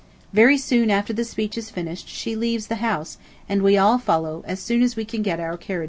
Very 0.33 0.57
soon 0.57 0.89
after 0.89 1.13
the 1.13 1.23
speech 1.23 1.59
is 1.59 1.69
finished 1.69 2.09
she 2.09 2.35
leaves 2.35 2.65
the 2.73 2.77
House, 2.81 3.19
and 3.47 3.61
we 3.61 3.77
all 3.77 3.99
follow, 3.99 4.43
as 4.47 4.59
soon 4.59 4.81
as 4.81 4.95
we 4.95 5.05
can 5.05 5.21
get 5.21 5.39
our 5.39 5.57
carriages. 5.57 5.79